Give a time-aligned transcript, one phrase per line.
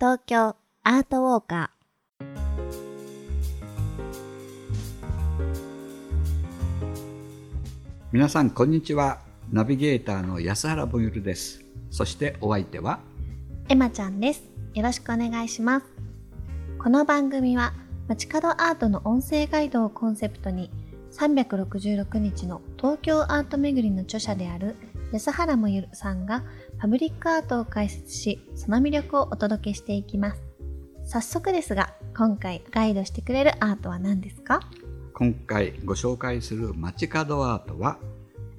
[0.00, 1.70] 東京アートウォーカ
[8.10, 9.20] 皆さんこんにちは。
[9.52, 11.64] ナビゲーターの安原ぼゆるです。
[11.92, 12.98] そしてお相手は？
[13.68, 14.42] ーエマちゃんです。
[14.74, 15.86] よろしくお願いします。
[16.76, 17.72] この番組は
[18.08, 20.72] 街角アートの音声ガイドをコンセプトに
[21.12, 24.74] 366日の東京アート巡りの著者である
[25.14, 26.42] 安原もゆるさんが
[26.76, 30.42] パブリックアートを解説しその魅力をお届けしていきます。
[31.04, 34.58] 早速ですが今回ガイドしてくれるアートは何ですか？
[35.12, 37.98] 今回ご紹介する街角アートは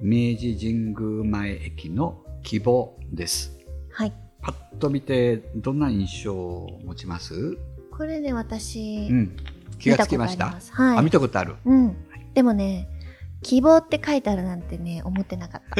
[0.00, 3.54] 明治神宮前駅の希望です。
[3.90, 4.12] はい。
[4.40, 7.58] パッと見てどんな印象を持ちます？
[7.90, 9.36] これね私、うん。
[9.78, 10.46] 気がつきました？
[10.46, 10.72] 見たことあります。
[10.72, 10.98] はい。
[10.98, 11.56] あ見たことある。
[11.66, 11.96] うん。
[12.32, 12.88] でもね、
[13.42, 15.76] 希望って書いてあるなんてね、思ってなかった。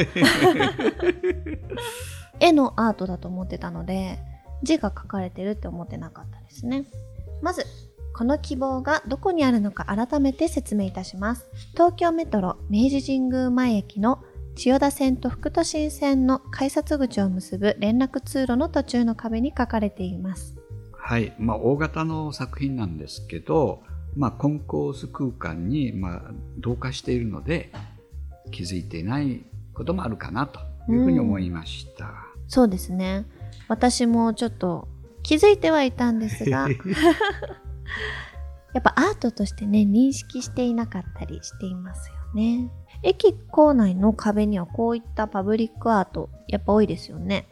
[2.41, 4.19] 絵のアートだと思ってたので、
[4.62, 6.84] 字が書かれてるって思ってなかったですね。
[7.42, 7.65] まず、
[8.15, 11.51] この希望がどこにあるのか改めて説明いたします。
[11.73, 14.23] 東京メトロ明治神宮前駅の
[14.54, 20.57] 千代田線と副都心線の改札口を結ぶ連絡通路の途中の壁に書かれています。
[20.93, 23.82] はい、まあ、大型の作品なんですけど、
[24.16, 26.22] まあ、コンコース空間に、まあ、
[26.59, 27.70] 同化しているので
[28.50, 32.14] 気づいていないこともあるかなというふうに思いました。
[32.48, 33.26] そうですね。
[33.68, 34.88] 私もちょっと
[35.22, 36.68] 気づいてはいたんですが、
[38.72, 42.70] やっぱアートとしてね、認識していなかったりしていますよね。
[43.02, 47.48] 駅構内の壁にはこういったパブリックアート、やっぱ多いですよね。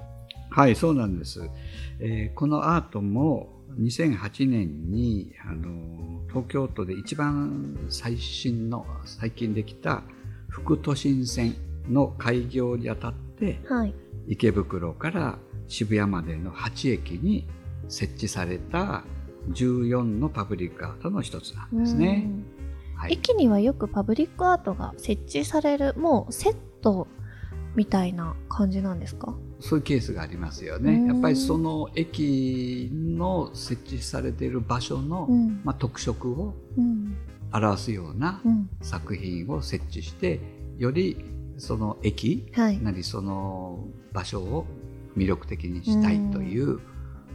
[0.51, 1.51] はい、そうなんです。
[1.99, 10.03] えーこのアートも2008年にあの東京都で一番最新の最近できた
[10.49, 11.55] 副都心線
[11.89, 13.95] の開業にあたってはい。
[14.27, 17.47] 池袋から渋谷までの8駅に
[17.89, 19.05] 設置された
[19.51, 22.29] 14のパブリックアートの一つなんですねう。
[22.31, 22.45] ん
[22.97, 27.07] はい、駅にはよくパブリックアートが設置される、もうセット
[27.75, 29.35] みたいな感じなんですか？
[29.65, 30.93] そういうケースがありますよね。
[30.93, 35.63] うんやっぱりその駅の設置されている場所の、うん。
[35.65, 37.17] まあ、特色をうん。
[37.51, 38.69] 表すようなうん。
[38.83, 40.41] 作品を設置して
[40.77, 41.17] より
[41.57, 42.83] その駅はい。
[42.83, 44.67] なりその場所を
[45.17, 46.81] 魅力的にしたいという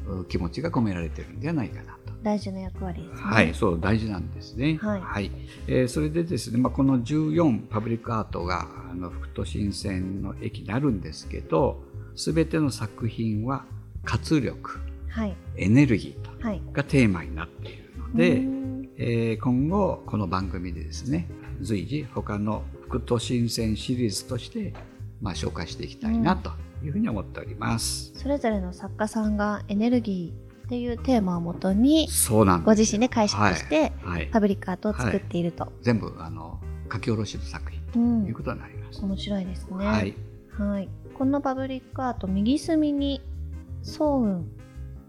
[0.08, 2.14] う気持ちが込められてるんではないかなと。
[2.22, 3.22] 大事な役割ですね。
[3.22, 4.78] はい、そう大事なんですね。
[4.82, 5.32] はい
[5.68, 13.66] えーそれでですね、まあ、この14パブリックアートがあの副都心線の駅にあるんですけど、すべての作品は
[14.04, 15.36] 活力、はい。
[15.58, 16.30] エネルギー。
[16.72, 18.90] がテーマになっているので、うん。
[18.98, 21.30] えー今後この番組でですね
[21.62, 24.74] 随時他の副都心線シリーズとして、
[25.22, 26.52] まあ、紹介していきたいなと
[26.84, 28.12] いうふうに思っております。
[28.16, 36.60] それぞれの作家さんがエネルギーっていうテーマをもとにそうなんご自身で解釈してはい、パブリックアートを作っていると、全部あの
[36.92, 39.02] 書き下ろしの作品うんということになります。
[39.02, 40.16] 面白いですね、はい、
[40.58, 43.22] はいこのパブリックアート右隅に
[43.84, 44.46] 「早雲」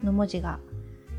[0.03, 0.59] の文字が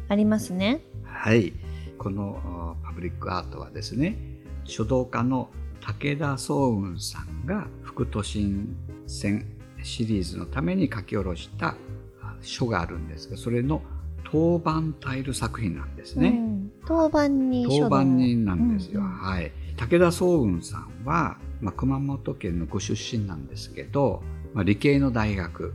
[0.10, 1.54] ありますねはい、
[1.98, 4.18] このあパブリックアートはですね
[4.66, 8.76] 書道家の武田壮雲さんが副都心
[9.08, 9.46] 線
[9.82, 11.78] シリーズのために書き下ろした
[12.22, 13.82] あ書があるんですがそれの
[14.26, 16.28] 当番タイル作品なんですね。
[16.28, 16.52] うん
[16.86, 19.02] 当番に書道当番人なんですよ。
[19.02, 19.52] うんうんはい。
[19.78, 24.24] 武田壮雲さんは、まあ、熊本県のご出身なんですけど、
[24.54, 25.74] まあ、理系の大学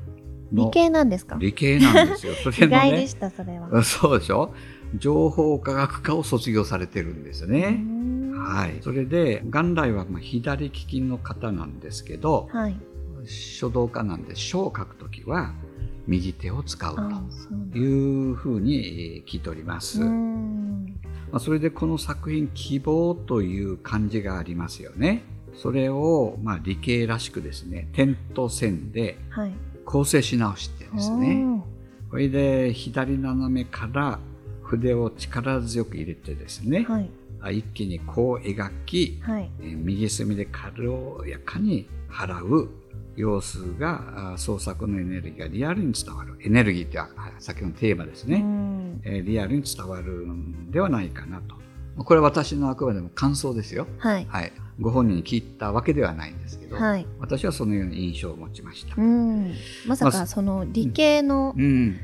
[0.52, 1.36] の理系なんですか？
[1.38, 2.34] 理系なんですよ。
[2.34, 4.52] それね外でしたそれは、 そうでしょ？
[4.98, 7.70] 情報科学科を卒業されてるんですうね。
[7.70, 8.76] んはい。
[8.82, 12.76] それで、元来はまあ左利きの方なんですけど、はい
[13.28, 15.52] 書道家なんで書を書くときは
[16.06, 16.94] 右手を使う
[17.72, 18.76] というふうに
[19.16, 20.00] えー聞いております。
[20.02, 20.94] うん
[21.32, 25.24] まあ、それでこの作品「希望」という漢字がありますよね。
[25.54, 29.52] それをまあ理系らしくですね点と線ではい
[29.84, 34.18] 構成し直してですねおーこれで左斜めから
[34.62, 40.90] 筆を力強く入れてですね、はいあ一気にこう描き、はいえー右隅で軽
[41.28, 42.70] やかに払う
[43.14, 47.08] 様子があ創作のエネルギーがリアルに伝わるエネルギーっては
[47.38, 48.38] 先ほどのテーマですね。
[48.38, 51.56] うんえーリアルに伝わるんではないかなと。
[52.02, 53.86] これは私のあくまでも感想ですよ。
[53.98, 54.52] はいはい。
[54.80, 57.06] ご本人に聞いたわけではないんですけど、はい。
[57.18, 58.94] 私はそのような印象を持ちました。
[59.00, 59.54] うん、
[59.86, 61.98] まさまあかその理系のうん。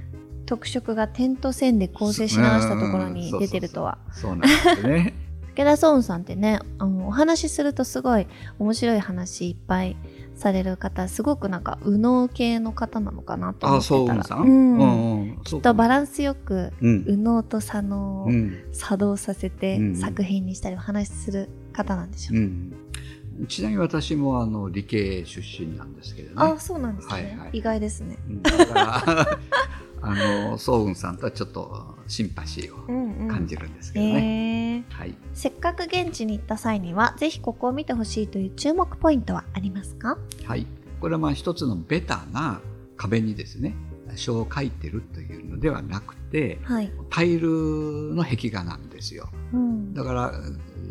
[0.45, 3.99] 特色が点と線で構成し直したところに出てるとは。
[4.13, 5.15] そうなんですね。
[5.55, 8.27] 武田壮雲さんってねあのお話しするとすごい
[8.59, 9.97] 面白い話いっぱい
[10.35, 14.05] される方すごくなんか右脳系の方なのかなと思あってたら。
[14.07, 14.79] そうさん、うん。
[14.79, 14.85] う
[15.25, 17.05] んきっとバランスよくうん。
[17.05, 18.65] 右脳と左脳をうん。
[18.73, 19.97] 作動させてうん。
[19.97, 22.75] 作品にしたりお話しする方なんでしょう、うん、
[23.49, 26.35] ちなみに私もあの理系出身なんですけどね。
[26.55, 27.51] あそうなんですね、はいはい。
[27.55, 28.19] 意外ですね。
[28.29, 28.43] うん。
[28.43, 29.39] だから
[30.05, 30.15] あ
[30.51, 33.29] のソウンさんとはちょっとシンパシーをうんうん。
[33.29, 34.95] 感じるんですけどね、へー。
[34.95, 35.15] はい。
[35.33, 40.19] せっかく現地に行った際にはぜひここを見てほしいという注目ポイントはありますか？
[40.45, 40.67] はい、
[41.01, 42.61] これはまあ一つのベタな
[42.97, 43.75] 壁にですね
[44.17, 49.29] 書を書いてるというのではなくてはい、タイルの壁画なんですよ。
[49.53, 49.95] うん。
[49.95, 50.33] だから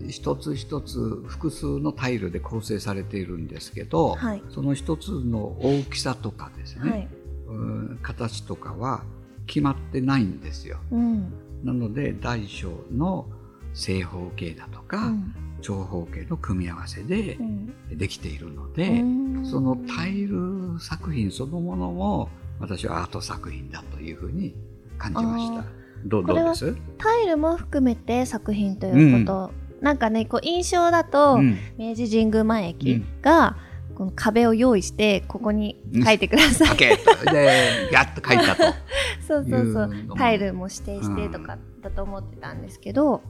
[0.09, 4.43] 一つ一つ複数のタイルで構成されているんですけど、はい。
[4.49, 7.07] その一つの大きさとかですね、はい。
[7.47, 9.03] うん形とかは
[9.45, 10.77] 決まってないんですよ。
[10.91, 11.33] うん。
[11.63, 13.27] なので大小の
[13.73, 15.35] 正方形だとうか、ん。
[15.61, 17.97] 長方形の組み合わせでうん。
[17.97, 19.03] できているので、う
[19.41, 19.45] ん。
[19.45, 24.55] そのタイル作品そのものも私はアート作品だというふうに
[24.97, 25.81] 感じました。
[26.05, 29.51] どうです、タイルも含めて作品ということ、
[29.81, 31.57] なんかねこう印象だと、うん。
[31.77, 33.57] 明治神宮前駅が、
[33.95, 35.75] この壁を用意してここに
[36.05, 38.63] 書いてください、書けとでギャッと書いたと。
[39.27, 40.17] そうそうそう。
[40.17, 43.21] タイルも指定してとかだと思ってたんですけど、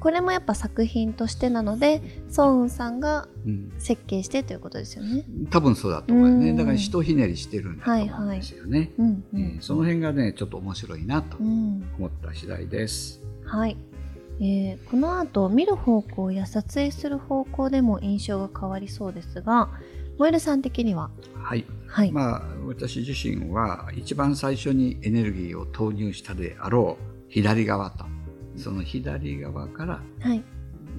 [0.00, 3.72] これもやっぱ作品としてなのでソウンさんがうん。
[3.78, 5.24] 設計してということですよね。
[5.50, 6.50] 多分そうだと思うよね。
[6.50, 6.56] うん。
[6.56, 8.90] だからひとひねりしてるんだと思うんですよね。
[9.60, 11.82] その辺がねちょっと面白いなとうん。
[11.98, 13.22] 思った次第です。
[13.46, 13.76] はい、
[14.40, 19.70] えーこの後見る方向や撮影する方向でも印象が変わりそうですが
[20.18, 21.10] モエルさん的には？
[21.34, 21.64] はい。
[21.86, 28.04] はい、まあ私自身は一番最初にエネルギーを投入したであろう左側と。
[28.56, 30.42] その左側からはい。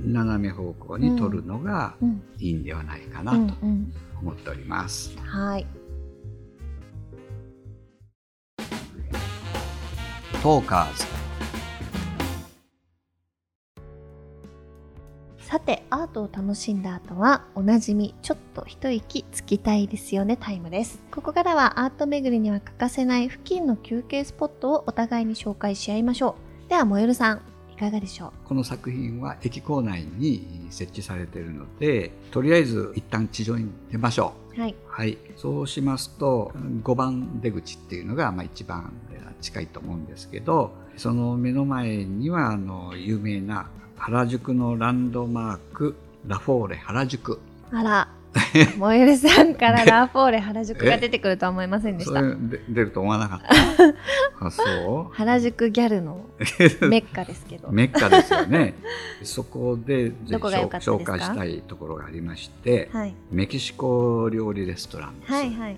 [0.03, 2.21] 斜め方向に撮るのがうん。
[2.39, 3.93] いいんではないかうなんとうん。
[4.21, 5.17] 思っております。
[5.19, 5.65] はい。
[10.43, 11.14] トーカーズ
[16.15, 21.03] トを楽しんだ後はおなじみちょっと一息つきたいですよねタイムです。
[21.11, 26.69] ここからはアート巡りには欠かせない付近の休憩スポットをお互いに紹介し合いましょう。
[26.69, 27.41] ではもえるさん
[27.73, 34.57] いかがでしょこの作品は駅構内に設置されているのでとりあえず一旦地上に出ましょう。
[34.57, 34.75] うはい。
[34.87, 38.93] はい、そうしますと5番出口っていうのがまあ一番
[39.41, 45.95] 近いと思うんですけどその目の前にはあの有名な原宿のランドマーク
[46.27, 47.39] ラフォーレ原宿。
[47.71, 48.07] あら。
[48.77, 52.21] モエルさんからラフォーレ原宿が出てくるとは思いませんでした。
[52.21, 53.47] で出ると思わなかった。
[54.45, 56.39] あそ原宿ギャルのう
[56.89, 57.71] メッカですけど。
[57.71, 58.73] メッカですよね。
[59.23, 61.13] そこでぜひどこが良かったですか？
[61.13, 63.15] 紹介したいところがありましてはい。
[63.31, 65.77] メキシコ料理レストランです、はいはい。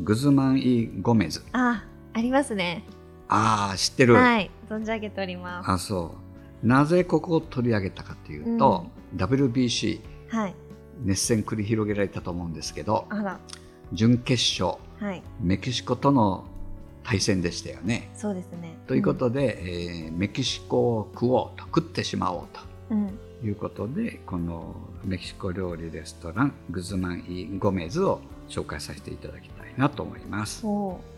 [0.00, 1.44] グズマン・イ・ゴメズ。
[1.52, 1.84] あ
[2.14, 2.82] ありますね。
[3.28, 5.70] ああ知ってる、はい存じ上げております。
[5.70, 6.16] あそ
[6.64, 6.66] う。
[6.66, 8.86] なぜここを取り上げたかというと、
[9.16, 10.54] WBC はい。
[11.04, 13.06] 熱戦繰り広げられたと思うんですけど
[13.92, 15.22] 準決勝はい。
[15.40, 16.44] メキシコとの
[17.04, 18.10] 対戦でしたよね。
[18.14, 18.78] そうですね。
[18.86, 22.44] ということで、えーメキシコを食おうと食ってしまおう
[22.90, 23.18] うん、うん。
[23.40, 30.64] ということでこのメキシコ料理レストラングズマン・イ・ゴメズを紹介させていただきたいなと思います。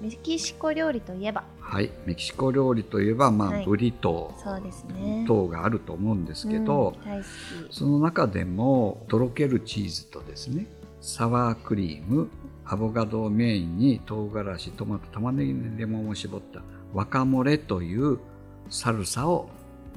[0.00, 1.44] メキシコ料理といえば。
[1.60, 3.64] はい、メキシコ料理といえば、まあはい。
[3.66, 5.24] ブリトそうですね。
[5.26, 7.28] 等があると思うんですけど、うん大好き。
[7.76, 10.66] その中でもとろけるチーズとですね
[11.00, 12.28] サワークリーム
[12.64, 16.62] アボカドをメインに唐辛子トマト玉ねぎにレモンを絞った
[16.94, 18.18] ワカモレという
[18.70, 19.48] サルサを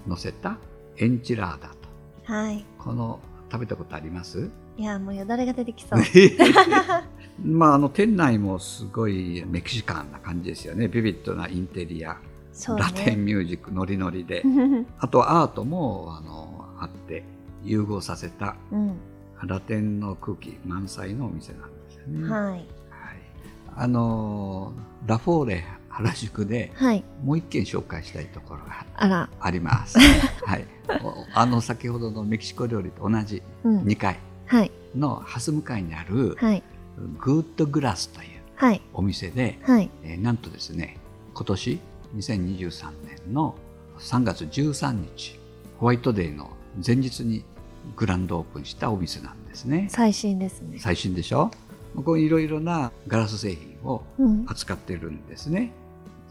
[0.08, 0.58] 乗せた
[0.98, 2.34] エンチラーダと。
[2.34, 2.66] はい。
[2.80, 3.20] この
[3.52, 4.50] 食べたことあります？
[4.78, 6.00] いやもうよだれが出てきそう
[7.44, 10.88] まああの店内もすごいメキシカンな感じですよね。
[10.88, 12.18] ビビッドなインテリア、
[12.52, 14.44] そうラテンねミュージックノリノリで。
[15.00, 17.24] あとアートもあのあって
[17.64, 18.56] 融合させた。
[18.72, 18.98] うん。
[19.44, 22.28] ラテンの空気満載のお店なんですよね。
[22.28, 22.52] はい。
[22.52, 22.64] はい。
[23.76, 24.74] あの
[25.06, 27.04] ラフォーレ原宿ではい。
[27.24, 28.62] もう一軒紹介したいところ
[29.08, 30.00] があります。
[30.44, 30.66] はい、
[31.04, 33.82] おあの先ほどのメキシコ料理と同じうん。
[33.84, 34.72] 2階はい。
[34.96, 36.64] のハス向かいにあるはい
[37.20, 38.82] グッドグラスというはい。
[38.94, 39.90] お店で、はい。
[40.04, 40.98] えーなんとですね
[41.34, 41.80] 今年
[42.16, 42.92] 2023
[43.26, 43.56] 年の
[44.00, 45.40] 3月13日
[45.80, 46.50] ホワイトデーの
[46.86, 47.44] 前日に
[47.96, 49.88] グランドオープンしたお店なんですね。
[49.90, 50.78] 最新ですね。
[50.80, 51.52] 最新でしょ？
[52.04, 54.46] こういろいろなガラス製品をうん。
[54.48, 55.72] 扱ってるんですね。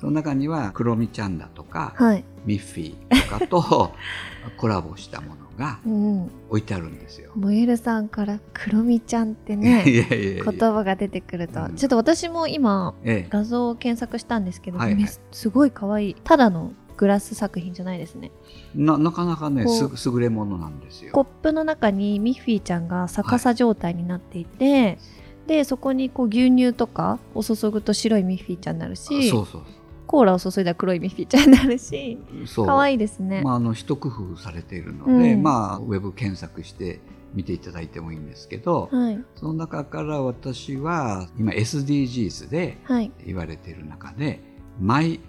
[0.00, 3.92] その中にはクロミちゃんだとか、はいミッフィーとかと
[4.56, 7.32] コラボしたものがうん、置いてあるんですよ。
[7.34, 11.74] モエルさんから「クロミちゃん」ってね言葉が出てくると、うん。
[11.76, 13.28] ちょっと私も今ええ。
[13.30, 15.02] 画像を検索したんですけど、はいはい。
[15.02, 18.32] めすごい可愛いただのグラス作品じゃないですね。
[18.74, 21.12] ななかなかねす優れものなんですよ。
[21.12, 24.98] コップの中にミッフィーちゃんが逆さ状態になっていて、
[25.46, 29.62] でそこにこう牛乳とかを注ぐと白いミッフィーちゃんになるしそうそう
[30.06, 32.18] コーラを注いだら黒いミッフィーちゃんになるし
[32.54, 35.42] 可愛いですね、まあ、あの一工夫されているので、うん。
[35.42, 37.00] まあ、ウェブ検索して
[37.34, 39.25] 見ていただいてもいいんですけど、はい。
[39.34, 43.12] その中から私は今 SDGs ではい。
[43.25, 44.40] 言われている中で
[44.80, 45.20] マイ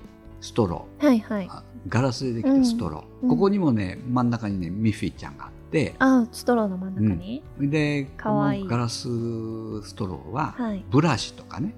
[0.41, 1.49] ストロはいはい。
[1.87, 9.07] ガラスでできたストロー、うんここにもね真ん中にねミッフィーちゃんがあってあストローの真ん中に、でこかわいガラス
[9.81, 10.85] ストローははい。
[10.89, 11.73] ブラシとかね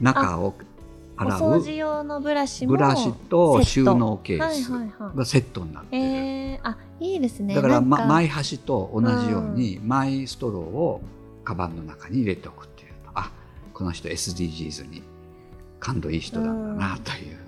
[0.00, 0.52] 中をお
[1.20, 5.18] 洗う掃除用のブラシもブラシと収納ケースはいはいはい。
[5.18, 6.02] がセットになってる。
[6.02, 7.54] えー、あいいですね。
[7.54, 11.02] だから、ま、マイ箸と同じように、マイストローを
[11.44, 12.88] カバンの中に入れておくっていう。
[13.04, 13.30] とあ
[13.74, 15.02] この人 SDGs に
[15.78, 17.38] 感度いい人なんだなという。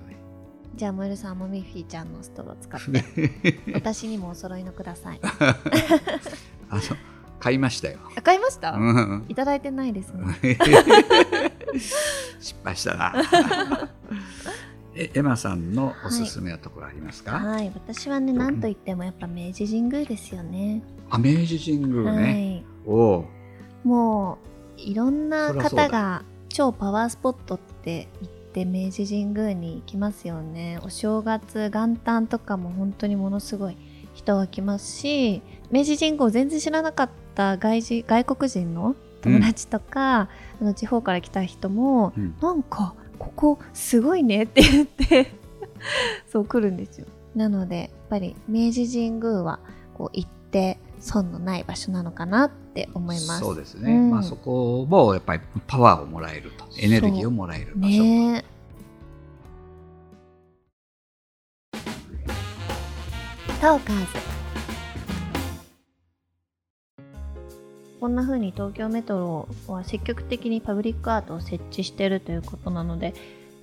[0.75, 3.61] じゃあモエルさんもミッフィーちゃんのストロー使って。
[3.73, 5.19] 私にもお揃いのください。
[6.69, 6.81] あの
[7.39, 7.99] 買いましたよ。
[8.15, 9.25] あ買いました、うん。
[9.29, 10.23] いただいてないですね
[12.43, 13.13] 失敗したな。
[14.95, 17.71] えエマさんのおすすめのところありますか、はい。
[17.73, 22.63] 私はね何と言ってもやっぱ明治神宮ですよね、あ明治神宮ね。
[22.85, 23.25] おお
[23.83, 24.37] も
[24.77, 30.79] ういろんな方が超パワースポットって言って明治神宮に行きますよね。
[30.83, 33.77] お正月元旦とかも本当にものすごい
[34.13, 40.29] 人が来ますし明治神宮を全然知らなかった外人外国人の友達とか、
[40.61, 42.35] あの地方から来た人もうん。
[42.41, 45.31] なんかここすごいねって言って
[46.31, 47.07] そう来るんですよ。
[47.35, 49.59] なのでやっぱり明治神宮は
[49.93, 53.39] こう行って損のない場所なのかなって思います。
[53.39, 54.11] そうですね、うん。
[54.11, 58.45] まあ、そこもやっぱりパワーをもらえるとエネルギーをもらえる場所、ね。
[63.61, 64.42] トーカーズ
[68.03, 73.13] こんな風に東京メトロは積極的にパブリックアートを設置してるということなので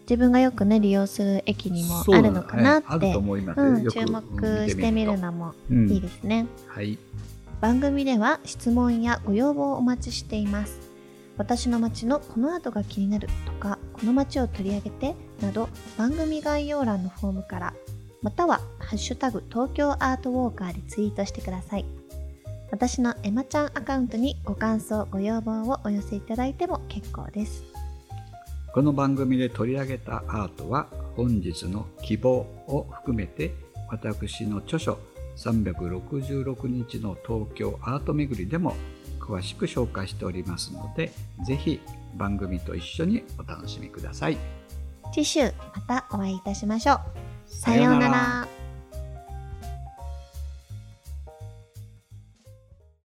[0.04, 6.97] 自分がよくね利用する駅にもあるのかなってうん、注目してみるのもうんいいですね、はい。
[7.61, 10.80] 番組では質問やご要望をお待ちしています。
[11.37, 15.68] 私の街のこの後が気になるとかこの街を取り上げてなど
[15.99, 17.75] 番組概要欄のフォームから
[18.23, 21.85] または「ハッシュタグ東京アートウォーカー」でツイートしてください
[22.70, 27.64] 私のエマちゃんアカウントにご感想ご要望をお寄せいただいても結構です。
[28.72, 30.86] この番組で取り上げたアートは
[31.16, 32.32] 本日の希望
[32.68, 33.52] を含めて
[33.88, 34.98] 私の著書
[35.36, 38.76] 366日の東京アート巡りでも
[39.18, 41.10] 詳しく紹介しておりますので
[41.44, 41.80] ぜひ
[42.14, 44.36] 番組と一緒にお楽しみください。
[45.12, 47.00] 次週またお会いいたしましょう。
[47.46, 48.59] さようなら